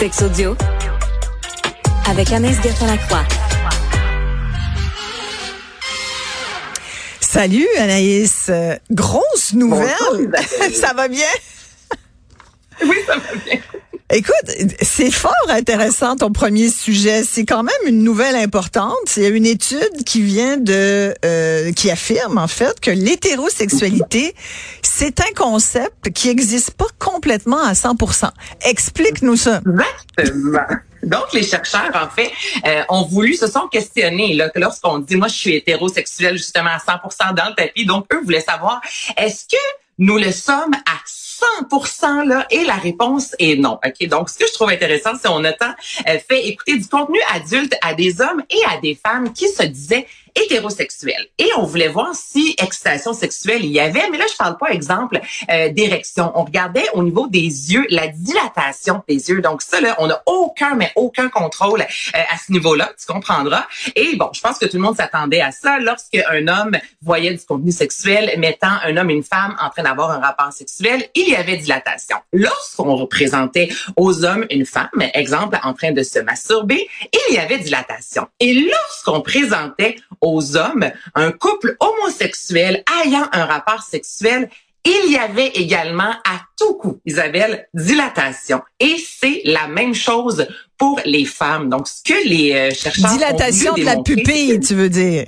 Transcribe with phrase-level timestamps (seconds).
[0.00, 0.56] Sex audio
[2.08, 3.22] avec Anaïs Gertin-Lacroix.
[7.20, 8.46] Salut Anaïs.
[8.48, 9.90] Euh, grosse nouvelle.
[10.74, 11.26] ça va bien?
[12.82, 13.60] Oui, ça va bien.
[14.12, 14.34] Écoute,
[14.82, 17.22] c'est fort intéressant ton premier sujet.
[17.22, 18.96] C'est quand même une nouvelle importante.
[19.16, 24.34] Il y a une étude qui vient de, euh, qui affirme en fait que l'hétérosexualité,
[24.82, 28.30] c'est un concept qui n'existe pas complètement à 100%.
[28.62, 29.60] Explique-nous ça.
[30.18, 30.58] Exactement.
[31.04, 32.30] Donc, les chercheurs, en fait,
[32.66, 36.78] euh, ont voulu, se sont questionnés là, lorsqu'on dit, moi, je suis hétérosexuel justement à
[36.78, 37.86] 100% dans le tapis.
[37.86, 38.80] Donc, eux voulaient savoir,
[39.16, 39.62] est-ce que
[39.98, 40.98] nous le sommes à
[41.62, 43.78] 100% là et la réponse est non.
[43.84, 45.74] OK, donc ce que je trouve intéressant c'est on a tant
[46.08, 49.62] euh, fait écouter du contenu adulte à des hommes et à des femmes qui se
[49.62, 50.06] disaient
[50.42, 51.28] hétérosexuel.
[51.38, 54.70] Et on voulait voir si excitation sexuelle il y avait, mais là je parle pas
[54.70, 56.32] exemple euh, d'érection.
[56.34, 59.40] On regardait au niveau des yeux la dilatation des yeux.
[59.40, 63.66] Donc ça là, on n'a aucun mais aucun contrôle euh, à ce niveau-là, tu comprendras.
[63.96, 67.34] Et bon, je pense que tout le monde s'attendait à ça lorsque un homme voyait
[67.34, 71.08] du contenu sexuel mettant un homme et une femme en train d'avoir un rapport sexuel,
[71.14, 72.16] il y avait dilatation.
[72.32, 76.88] Lorsqu'on représentait aux hommes une femme, exemple en train de se masturber,
[77.28, 78.26] il y avait dilatation.
[78.40, 84.48] Et lorsqu'on présentait aux hommes, un couple homosexuel ayant un rapport sexuel,
[84.84, 88.62] il y avait également à tout coup, Isabelle, dilatation.
[88.78, 90.46] Et c'est la même chose
[90.78, 91.68] pour les femmes.
[91.68, 95.26] Donc, ce que les euh, chercheurs dilatation de la pupille, tu veux dire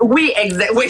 [0.00, 0.72] Oui, exact.
[0.74, 0.86] Oui.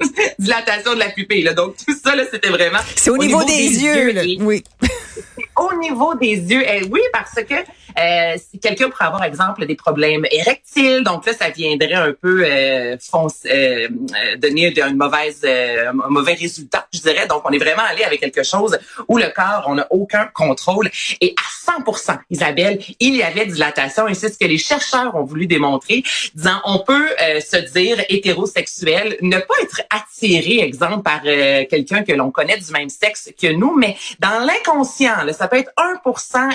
[0.38, 1.42] dilatation de la pupille.
[1.42, 1.54] Là.
[1.54, 2.78] Donc tout ça, là, c'était vraiment.
[2.96, 4.12] C'est au, niveau, des, yeux.
[4.12, 4.22] là.
[4.40, 4.62] Oui.
[5.56, 7.54] au niveau des yeux, eh, oui, parce que
[7.98, 12.44] euh, si quelqu'un pourrait avoir, exemple, des problèmes érectiles, donc là, ça viendrait un peu
[12.44, 17.26] euh, fonce, euh, euh donner un, mauvaise, euh, un mauvais résultat, je dirais.
[17.26, 20.90] Donc, on est vraiment allé avec quelque chose où le corps, on n'a aucun contrôle.
[21.20, 24.08] Et à 100 Isabelle, il y avait dilatation.
[24.08, 26.02] Et c'est ce que les chercheurs ont voulu démontrer,
[26.34, 32.30] disant, on peut se dire hétérosexuel, ne pas être attiré, exemple, par quelqu'un que l'on
[32.30, 36.00] connaît du même sexe que nous, mais dans l'inconscient, ça peut être 1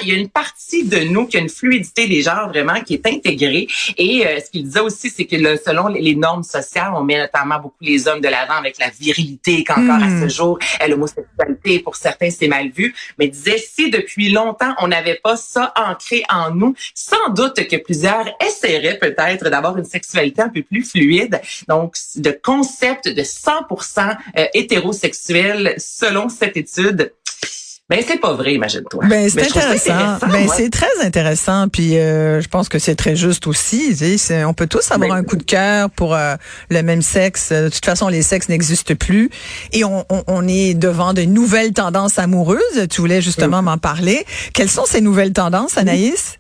[0.02, 2.96] il y a une partie de nous qui a une fluidité des genres vraiment qui
[2.96, 3.68] est intégrée.
[3.98, 7.60] Et euh, ce qu'il disait aussi, c'est que selon les normes sociales, on met notamment
[7.60, 10.30] beaucoup les hommes de l'avant avec la virilité qu'encore à ce hmm.
[10.30, 12.94] jour, l'homosexualité, pour certains, c'est mal vu.
[13.18, 17.68] Mais il disait, si depuis longtemps, on n'avait pas ça ancré en nous, sans doute
[17.68, 21.42] que plusieurs essaieraient peut-être d'avoir une sexualité un peu plus fluide.
[21.68, 27.14] Donc, de concept de 100% euh, hétérosexuel selon cette étude.
[27.88, 29.06] Ben c'est pas vrai, imagine-toi.
[29.06, 30.18] Ben c'est intéressant.
[30.32, 31.68] Ben c'est très intéressant.
[31.68, 33.96] Puis euh, je pense que c'est très juste aussi.
[34.48, 36.36] on peut tous avoir ben un coup de cœur pour euh,
[36.72, 37.52] le même sexe.
[37.52, 39.30] De toute façon, les sexes n'existent plus
[39.72, 42.88] et on, on, est devant de nouvelles tendances amoureuses.
[42.90, 44.26] Tu voulais justement m'en parler.
[44.54, 46.40] Quelles sont ces nouvelles tendances, Anaïs?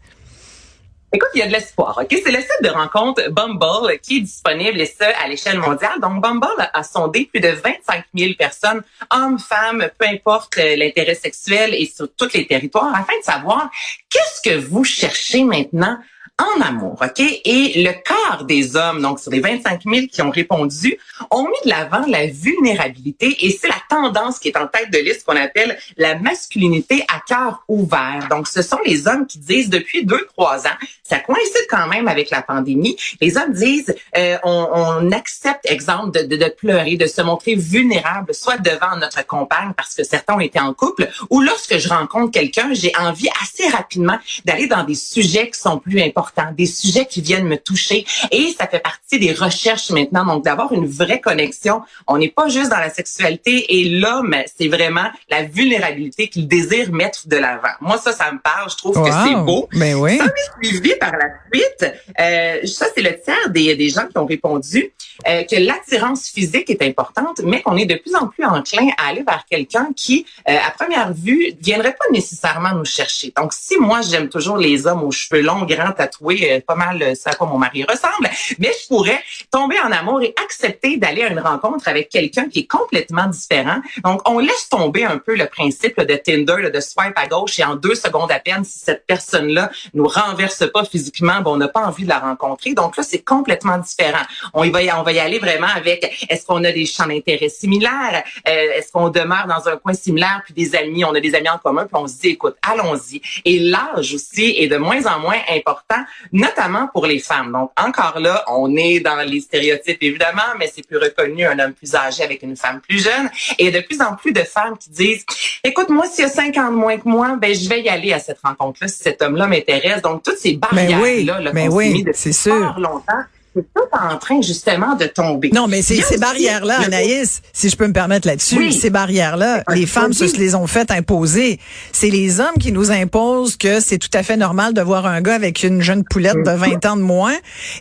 [1.15, 1.97] Écoute, il y a de l'espoir.
[2.01, 6.01] Ok, c'est le site de rencontre Bumble qui est disponible et ça à l'échelle mondiale.
[6.01, 11.15] Donc Bumble a sondé plus de 25 000 personnes, hommes, femmes, peu importe euh, l'intérêt
[11.15, 13.69] sexuel et sur tous les territoires, afin de savoir
[14.09, 15.97] qu'est-ce que vous cherchez maintenant
[16.37, 17.19] en amour, OK?
[17.45, 20.97] Et le quart des hommes, donc sur les 25 000 qui ont répondu,
[21.31, 24.97] ont mis de l'avant la vulnérabilité et c'est la tendance qui est en tête de
[24.97, 28.27] liste qu'on appelle la masculinité à cœur ouvert.
[28.29, 32.09] Donc, ce sont les hommes qui disent depuis deux, trois ans, ça coïncide quand même
[32.09, 36.97] avec la pandémie, les hommes disent, euh, on, on, accepte, exemple, de, de, de, pleurer,
[36.97, 41.07] de se montrer vulnérable, soit devant notre compagne parce que certains ont été en couple,
[41.29, 45.79] ou lorsque je rencontre quelqu'un, j'ai envie assez rapidement d'aller dans des sujets qui sont
[45.79, 46.24] plus importants
[46.55, 48.05] des sujets qui viennent me toucher.
[48.31, 51.81] Et ça fait partie des recherches maintenant, donc d'avoir une vraie connexion.
[52.07, 56.91] On n'est pas juste dans la sexualité et l'homme, c'est vraiment la vulnérabilité qu'il désire
[56.91, 57.73] mettre de l'avant.
[57.81, 58.69] Moi, ça, ça me parle.
[58.69, 59.67] Je trouve que c'est beau.
[59.73, 60.17] Ben oui.
[60.17, 61.93] Ça m'est suivi par la suite.
[62.19, 64.91] Euh, ça, c'est le tiers des, des gens qui ont répondu
[65.27, 69.09] euh, que l'attirance physique est importante, mais qu'on est de plus en plus enclin à
[69.09, 73.33] aller vers quelqu'un qui, euh, à première vue, viendrait pas nécessairement nous chercher.
[73.35, 76.75] Donc, si moi, j'aime toujours les hommes aux cheveux longs, grands, tatoués, oui, euh, pas
[76.75, 78.29] mal euh, ça à quoi mon mari ressemble,
[78.59, 79.21] mais je pourrais
[79.51, 83.81] tomber en amour et accepter d'aller à une rencontre avec quelqu'un qui est complètement différent.
[84.03, 87.63] Donc, on laisse tomber un peu le principe de Tinder, de swipe à gauche et
[87.63, 91.67] en deux secondes à peine, si cette personne-là nous renverse pas physiquement, bon, on n'a
[91.67, 92.73] pas envie de la rencontrer.
[92.73, 94.23] Donc là, c'est complètement différent.
[94.53, 97.49] On y va, on va y aller vraiment avec est-ce qu'on a des champs d'intérêt
[97.49, 101.35] similaires, euh, est-ce qu'on demeure dans un coin similaire, puis des amis, on a des
[101.35, 103.21] amis en commun, puis on se dit, écoute, allons-y.
[103.45, 107.51] Et l'âge aussi est de moins en moins important notamment pour les femmes.
[107.51, 111.73] Donc, encore là, on est dans les stéréotypes, évidemment, mais c'est plus reconnu un homme
[111.73, 113.29] plus âgé avec une femme plus jeune.
[113.57, 115.25] Et il y a de plus en plus de femmes qui disent,
[115.63, 117.89] écoute, moi, s'il y a cinq ans de moins que moi, ben, je vais y
[117.89, 120.01] aller à cette rencontre-là si cet homme-là m'intéresse.
[120.01, 122.75] Donc, toutes ces barrières-là, là, mais oui, c'est sûr.
[122.79, 123.23] longtemps,
[123.55, 125.49] c'est tout en train justement de tomber.
[125.53, 129.85] Non, mais c'est ces barrières-là, Anaïs, si je peux me permettre là-dessus, ces barrières-là, les
[129.85, 131.59] femmes se les ont faites imposer.
[131.91, 135.21] C'est les hommes qui nous imposent que c'est tout à fait normal de voir un
[135.21, 137.35] gars avec une jeune poulette de 20 ans de moins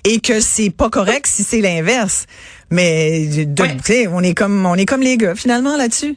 [0.04, 2.26] et que c'est pas correct si c'est l'inverse.
[2.70, 6.16] Mais de, on est comme on est comme les gars finalement là-dessus.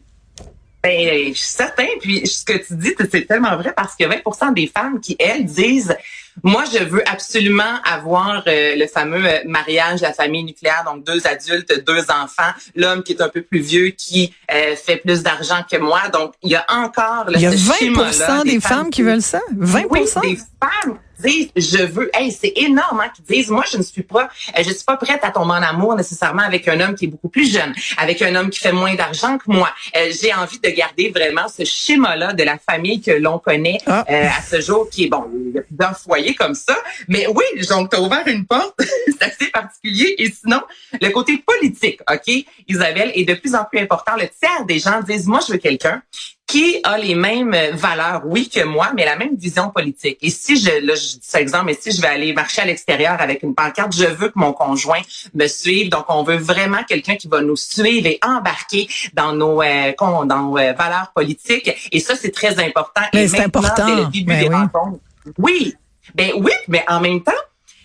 [0.84, 1.88] Ben, je suis certain.
[2.02, 5.46] Puis ce que tu dis, c'est tellement vrai parce que 20% des femmes qui, elles,
[5.46, 5.96] disent
[6.44, 11.26] moi, je veux absolument avoir euh, le fameux euh, mariage, la famille nucléaire, donc deux
[11.28, 15.64] adultes, deux enfants, l'homme qui est un peu plus vieux, qui euh, fait plus d'argent
[15.70, 16.10] que moi.
[16.14, 19.42] Donc, il y a encore le Il y a 20 des, femmes, qui veulent ça?
[19.56, 23.78] 20 oui, des femmes disent je veux hey c'est énorme hein, qui disent moi je
[23.78, 26.96] ne suis pas je suis pas prête à tomber en amour nécessairement avec un homme
[26.96, 30.34] qui est beaucoup plus jeune avec un homme qui fait moins d'argent que moi j'ai
[30.34, 34.06] envie de garder vraiment ce schéma là de la famille que l'on connaît ah.
[34.08, 36.78] à ce jour qui est bon il y a plusieurs foyers comme ça.
[37.08, 40.16] Mais oui, donc tu as ouvert une porte, c'est assez particulier.
[40.18, 40.62] Et sinon,
[41.00, 42.34] le côté politique, OK,
[42.68, 44.14] Isabelle, est de plus en plus important.
[44.16, 46.02] Le tiers des gens disent, moi, je veux quelqu'un
[46.48, 50.18] qui a les mêmes valeurs, oui, que moi, mais la même vision politique.
[50.22, 52.66] Et si je, là, je dis ça exemple, mais si je vais aller marcher à
[52.66, 55.02] l'extérieur avec une pancarte, je veux que mon conjoint
[55.34, 55.90] me suive.
[55.90, 60.24] Donc, on veut vraiment quelqu'un qui va nous suivre et embarquer dans nos, euh, dans
[60.24, 61.70] nos euh, valeurs politiques.
[61.92, 63.02] Et ça, c'est très important.
[63.14, 63.86] Mais c'est important.
[63.86, 65.00] Dès le début ben des rencontres.
[65.38, 65.76] Oui,
[66.16, 67.34] ben oui, mais en même temps,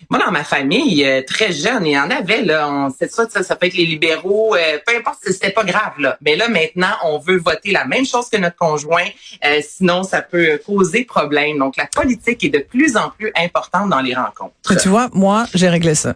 [0.09, 3.27] moi, dans ma famille, euh, très jeune, il y en avait, là, on, c'est ça,
[3.29, 6.17] ça, peut être les libéraux, euh, peu importe, c'était pas grave, là.
[6.21, 9.07] Mais là, maintenant, on veut voter la même chose que notre conjoint,
[9.45, 11.59] euh, sinon ça peut causer problème.
[11.59, 14.53] Donc, la politique est de plus en plus importante dans les rencontres.
[14.81, 16.15] Tu vois, moi, j'ai réglé ça.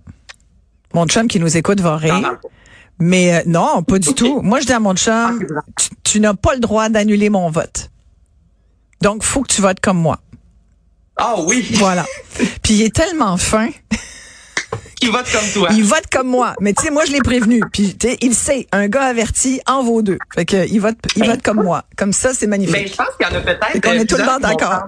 [0.93, 2.37] Mon chum qui nous écoute va rire.
[2.99, 4.41] Mais non, pas du tout.
[4.41, 7.49] Moi, je dis à mon chum, ah, tu, tu n'as pas le droit d'annuler mon
[7.49, 7.89] vote.
[9.01, 10.19] Donc, faut que tu votes comme moi.
[11.17, 11.67] Ah oui.
[11.73, 12.05] Voilà.
[12.63, 13.69] Puis il est tellement fin.
[15.01, 15.69] Il vote comme toi.
[15.71, 16.55] Il vote comme moi.
[16.59, 17.61] Mais tu sais, moi, je l'ai prévenu.
[17.71, 20.17] Puis, tu sais, il sait, un gars averti en vaut deux.
[20.33, 21.83] Fait que, il vote, il vote comme moi.
[21.95, 22.75] Comme ça, c'est magnifique.
[22.75, 23.81] Ben, je pense qu'il y en a peut-être.
[23.81, 24.85] qu'on est tout le monde d'accord.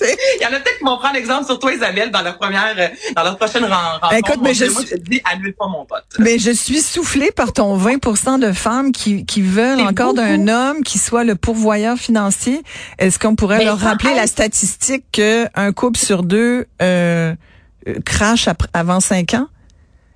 [0.00, 2.74] Il y en a peut-être qui vont prendre exemple sur toi, Isabelle, dans leur première,
[2.76, 4.14] euh, dans leur prochaine rencontre.
[4.14, 6.04] Écoute, mais je moi, je te dis, annule pas mon pote.
[6.18, 10.82] Mais je suis soufflée par ton 20% de femmes qui, qui veulent encore d'un homme
[10.82, 12.62] qui soit le pourvoyeur financier.
[12.98, 17.34] Est-ce qu'on pourrait leur rappeler la statistique qu'un couple sur deux euh,
[17.88, 19.48] euh crache avant cinq ans?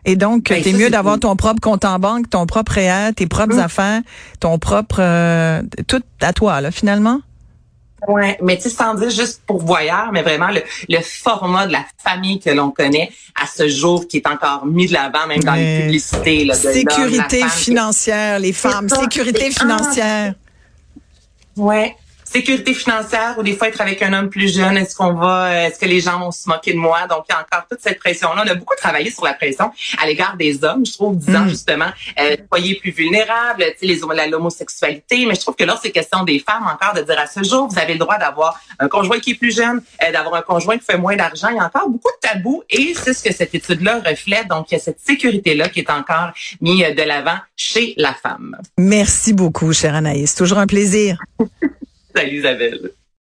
[0.04, 3.26] Et donc, ben, t'es mieux d'avoir ton propre compte en banque, ton propre réel, tes
[3.26, 3.60] propres hum.
[3.60, 4.00] affaires,
[4.40, 7.20] ton propre euh, tout à toi, là, finalement?
[8.08, 11.72] Ouais, mais tu sais, sans dire juste pour voyeur, mais vraiment le, le format de
[11.72, 13.10] la famille que l'on connaît
[13.40, 16.44] à ce jour qui est encore mis de l'avant, même dans les publicités.
[16.44, 20.34] Là, de sécurité financière, les femmes, sécurité financière.
[21.56, 21.94] Ouais,
[22.30, 25.66] sécurité financière ou des fois être avec un homme plus jeune, est-ce qu'on va, euh,
[25.66, 27.06] est-ce que les gens vont se moquer de moi?
[27.08, 28.44] Donc, il y a encore toute cette pression-là.
[28.46, 31.48] On a beaucoup travaillé sur la pression à l'égard des hommes, je trouve, disant mm.
[31.48, 31.90] justement,
[32.20, 36.22] euh, soyez plus vulnérables, tu sais, les, l'homosexualité, mais je trouve que là, c'est question
[36.22, 39.18] des femmes encore de dire à ce jour, vous avez le droit d'avoir un conjoint
[39.18, 41.48] qui est plus jeune, euh, d'avoir un conjoint qui fait moins d'argent.
[41.48, 44.46] Il y a encore beaucoup de tabous et c'est ce que cette étude-là reflète.
[44.48, 46.30] Donc, il y a cette sécurité-là qui est encore
[46.60, 48.56] mise de l'avant chez la femme.
[48.78, 50.34] Merci beaucoup, chère Anaïs.
[50.36, 51.18] Toujours un plaisir.
[52.20, 52.99] Salut Isabelle.